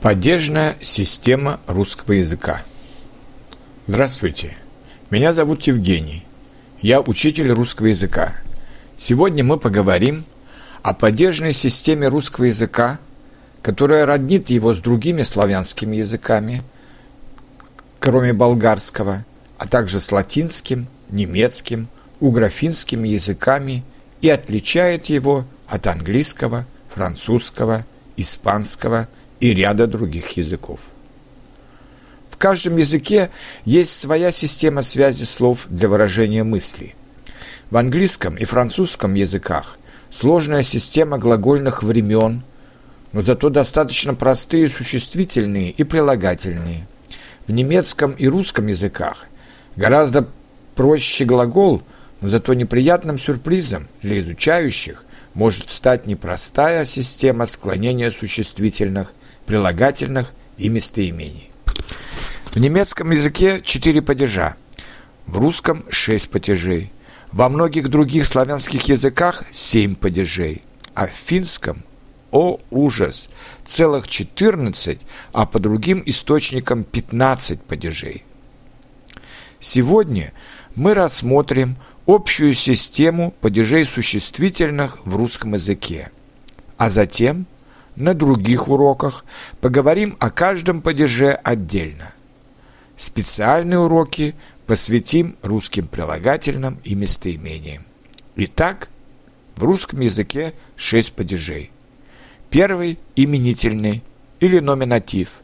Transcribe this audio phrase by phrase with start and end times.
[0.00, 2.62] Падежная система русского языка.
[3.86, 4.56] Здравствуйте,
[5.10, 6.24] меня зовут Евгений.
[6.80, 8.32] Я учитель русского языка.
[8.96, 10.24] Сегодня мы поговорим
[10.80, 12.98] о падежной системе русского языка,
[13.60, 16.62] которая роднит его с другими славянскими языками,
[17.98, 19.26] кроме болгарского,
[19.58, 21.90] а также с латинским, немецким,
[22.20, 23.84] угрофинскими языками
[24.22, 27.84] и отличает его от английского, французского,
[28.16, 29.06] испанского–
[29.40, 30.80] и ряда других языков.
[32.30, 33.30] В каждом языке
[33.64, 36.94] есть своя система связи слов для выражения мысли.
[37.70, 39.78] В английском и французском языках
[40.10, 42.42] сложная система глагольных времен,
[43.12, 46.86] но зато достаточно простые существительные и прилагательные.
[47.46, 49.26] В немецком и русском языках
[49.76, 50.28] гораздо
[50.74, 51.82] проще глагол,
[52.20, 59.12] но зато неприятным сюрпризом для изучающих может стать непростая система склонения существительных
[59.50, 61.50] прилагательных и местоимений.
[62.52, 64.54] В немецком языке четыре падежа,
[65.26, 66.92] в русском шесть падежей,
[67.32, 70.62] во многих других славянских языках семь падежей,
[70.94, 71.82] а в финском
[72.30, 73.28] о ужас,
[73.64, 75.00] целых 14,
[75.32, 78.22] а по другим источникам 15 падежей.
[79.58, 80.32] Сегодня
[80.76, 86.12] мы рассмотрим общую систему падежей существительных в русском языке,
[86.76, 87.48] а затем–
[88.00, 89.24] на других уроках
[89.60, 92.12] поговорим о каждом падеже отдельно.
[92.96, 94.34] Специальные уроки
[94.66, 97.84] посвятим русским прилагательным и местоимениям.
[98.36, 98.88] Итак,
[99.56, 101.70] в русском языке шесть падежей.
[102.48, 104.02] Первый– именительный
[104.40, 105.42] или номинатив.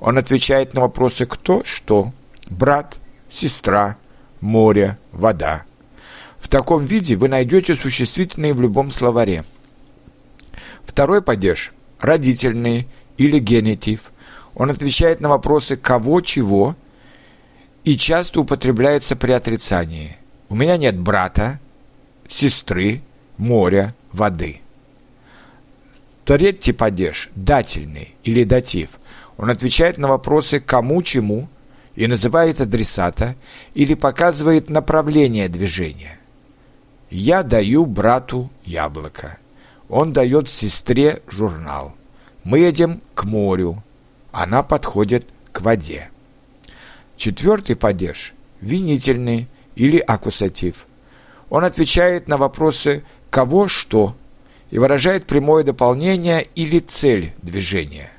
[0.00, 2.12] Он отвечает на вопросы «кто», «что»,
[2.50, 3.96] «брат», «сестра»,
[4.40, 5.64] «море», «вода».
[6.40, 9.44] В таком виде вы найдете существительные в любом словаре.
[10.84, 11.72] Второй падеж
[12.04, 14.12] родительный или генитив.
[14.54, 16.76] Он отвечает на вопросы «кого», «чего»
[17.84, 20.16] и часто употребляется при отрицании.
[20.48, 21.60] У меня нет брата,
[22.28, 23.02] сестры,
[23.36, 24.60] моря, воды.
[26.24, 28.90] Третий падеж– дательный или датив.
[29.36, 31.48] Он отвечает на вопросы «кому», «чему»
[31.94, 33.36] и называет адресата
[33.74, 36.18] или показывает направление движения.
[37.10, 39.38] Я даю брату яблоко.
[39.88, 41.94] Он дает сестре журнал.
[42.42, 43.82] Мы едем к морю.
[44.32, 46.10] Она подходит к воде.
[47.16, 50.86] Четвертый падеж– винительный или акусатив.
[51.50, 54.16] Он отвечает на вопросы «кого что»
[54.70, 58.10] и выражает прямое дополнение или цель движения.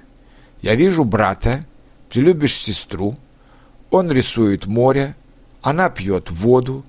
[0.61, 1.65] Я вижу брата,
[2.09, 3.17] ты любишь сестру,
[3.89, 5.15] он рисует море,
[5.61, 6.85] она пьет воду,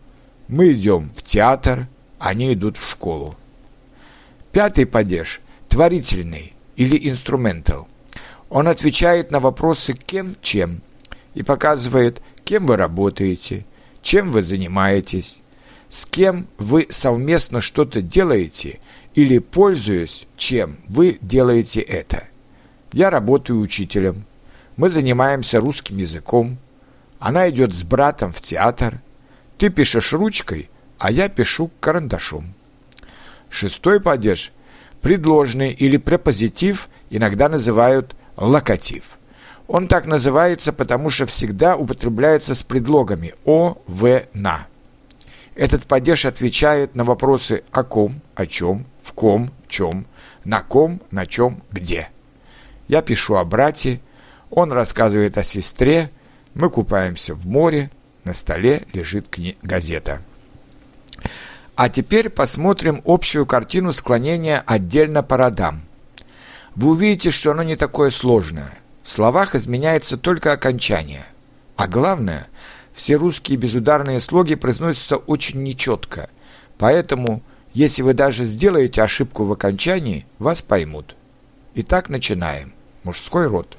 [0.48, 1.88] мы идем в театр,
[2.18, 3.34] они идут в школу.
[4.56, 7.88] Пятый падеж– творительный или инструментал.
[8.48, 10.80] Он отвечает на вопросы «кем», «чем»
[11.34, 13.66] и показывает, кем вы работаете,
[14.00, 15.42] чем вы занимаетесь,
[15.90, 18.78] с кем вы совместно что-то делаете
[19.14, 22.26] или, пользуясь чем, вы делаете это.
[22.94, 24.24] Я работаю учителем,
[24.78, 26.56] мы занимаемся русским языком,
[27.18, 29.02] она идет с братом в театр,
[29.58, 32.54] ты пишешь ручкой, а я пишу карандашом.
[33.56, 34.52] Шестой падеж–
[35.00, 39.16] предложный или препозитив иногда называют локатив.
[39.66, 44.66] Он так называется, потому что всегда употребляется с предлогами «о», «в», «на».
[45.54, 50.06] Этот падеж отвечает на вопросы «о ком», «о чем», «в ком», «в чем»,
[50.44, 52.10] «на ком», «на чем», «где».
[52.88, 54.02] Я пишу о брате,
[54.50, 56.10] он рассказывает о сестре,
[56.52, 57.90] мы купаемся в море,
[58.22, 60.20] на столе лежит газета.
[61.76, 65.82] А теперь посмотрим общую картину склонения отдельно по родам.
[66.74, 68.72] Вы увидите, что оно не такое сложное.
[69.02, 71.24] В словах изменяется только окончание.
[71.76, 72.48] А главное,
[72.94, 76.30] все русские безударные слоги произносятся очень нечетко.
[76.78, 77.42] Поэтому,
[77.74, 81.14] если вы даже сделаете ошибку в окончании, вас поймут.
[81.74, 82.72] Итак, начинаем.
[83.04, 83.76] Мужской род.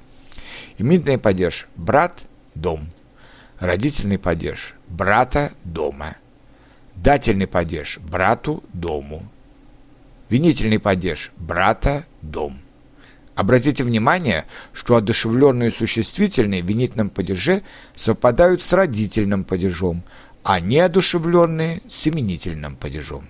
[0.77, 2.21] Именительный падеж– брат,
[2.53, 2.91] дом.
[3.59, 6.15] Родительный падеж– брата, дома.
[7.03, 9.23] Дательный падеж– брату, дому.
[10.29, 12.59] Винительный падеж– брата, дом.
[13.35, 17.61] Обратите внимание, что одушевленные существительные в винительном падеже
[17.93, 20.01] совпадают с родительным падежом,
[20.43, 23.27] а неодушевленные– с именительным падежом.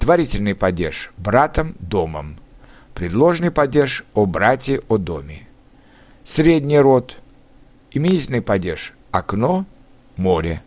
[0.00, 2.36] Творительный падеж– братом, домом.
[2.94, 5.46] Предложный падеж– о брате, о доме.
[6.24, 7.16] Средний род–
[7.92, 9.66] именительный падеж– окно,
[10.16, 10.62] море.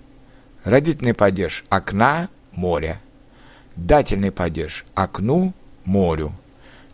[0.66, 3.00] Родительный падеж– окна, море.
[3.78, 5.54] Дательный падеж– окну,
[5.86, 6.34] морю.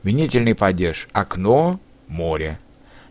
[0.04, 2.60] Винительный падеж– окно, море.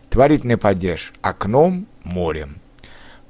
[0.09, 2.55] Творительный падеж– окном, морем.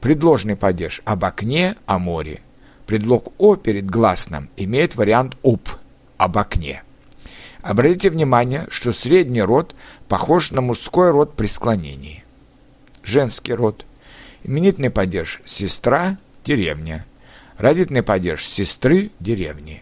[0.02, 2.42] Предложный падеж– об окне, о море.
[2.86, 5.68] Предлог «о» перед гласным имеет вариант «об»–
[6.18, 6.84] об окне.
[7.64, 9.76] Обратите внимание, что средний род
[10.08, 12.24] похож на мужской род при склонении.
[13.04, 13.84] Женский род.
[14.44, 17.04] Именительный падеж– сестра, деревня.
[17.58, 19.82] Родительный падеж– сестры, деревни.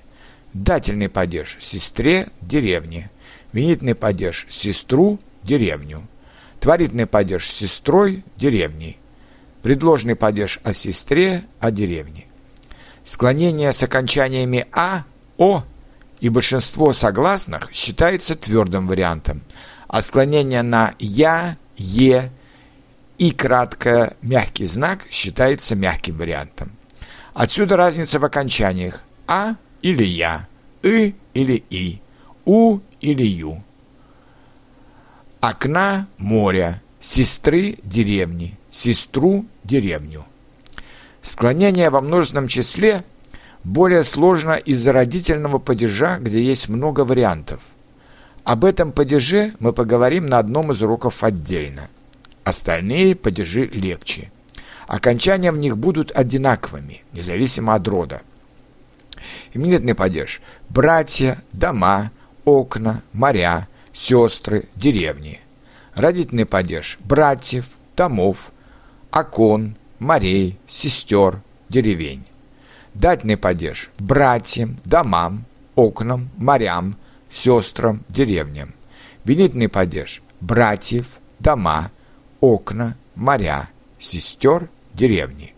[0.54, 3.10] Дательный падеж– сестре, деревне.
[3.52, 6.08] Винительный падеж– сестру, деревню.
[6.60, 8.98] Творительный падеж– сестрой, деревней.
[9.64, 12.26] Предложный падеж о сестре, о деревне.
[13.04, 15.04] Склонение с окончаниями «а»,
[15.38, 15.64] «о»
[16.20, 19.42] и большинство согласных считается твердым вариантом,
[19.88, 22.32] а склонение на «я», «е»
[23.18, 26.72] и краткое мягкий знак считается мягким вариантом.
[27.34, 30.48] Отсюда разница в окончаниях «а» или «я»,
[30.84, 32.00] «и» или «и»,
[32.46, 33.64] «у» или «ю».
[35.42, 40.26] Окна– море, сестры– деревни, сестру– деревню.
[41.22, 43.04] Склонение во множественном числе
[43.64, 47.62] более сложно из-за родительного падежа, где есть много вариантов.
[48.44, 51.90] Об этом падеже мы поговорим на одном из уроков отдельно.
[52.44, 54.32] Остальные падежи легче.
[54.88, 58.22] Окончания в них будут одинаковыми, независимо от рода.
[59.54, 62.12] Именительный падеж– братья, дома,
[62.46, 65.40] окна, моря, сестры, деревни.
[65.96, 68.52] Родительный падеж– братьев, домов,
[69.12, 72.26] окон, морей, сестер, деревень.
[72.94, 75.46] Дательный падеж– братьям, домам,
[75.76, 76.98] окнам, морям,
[77.30, 78.74] сестрам, деревням.
[79.24, 81.08] Винительный падеж– братьев,
[81.40, 81.92] дома,
[82.42, 83.70] окна, моря,
[84.04, 85.54] сестер, деревни.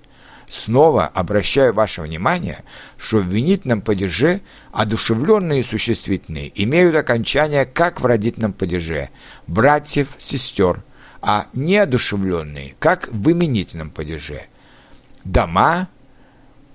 [0.47, 2.59] Снова обращаю ваше внимание,
[2.97, 9.09] что в винительном падеже одушевленные существительные имеют окончание, как в родительном падеже–
[9.47, 10.83] братьев, сестер,
[11.21, 14.41] а неодушевленные, как в именительном падеже–
[15.25, 15.89] дома,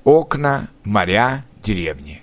[0.03, 2.23] окна, моря, деревни.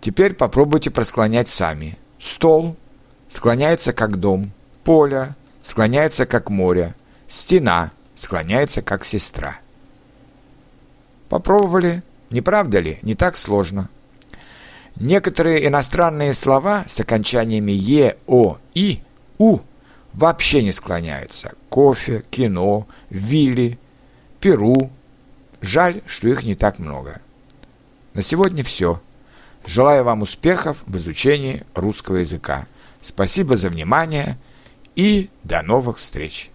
[0.00, 1.98] Теперь попробуйте просклонять сами.
[2.18, 2.76] Стол
[3.28, 4.50] склоняется как дом,
[4.84, 6.94] поле склоняется как море,
[7.26, 9.58] стена склоняется как сестра.
[11.28, 12.02] Попробовали?
[12.30, 12.98] Не правда ли?
[13.02, 13.88] Не так сложно.
[14.96, 19.00] Некоторые иностранные слова с окончаниями «е», «о», «и»,
[19.38, 19.60] «у»
[20.12, 21.54] вообще не склоняются.
[21.68, 23.78] Кофе, кино, вилли,
[24.40, 24.90] перу.
[25.60, 27.20] Жаль, что их не так много.
[28.14, 29.00] На сегодня все.
[29.64, 32.66] Желаю вам успехов в изучении русского языка.
[33.00, 34.36] Спасибо за внимание
[34.96, 36.50] и до новых встреч!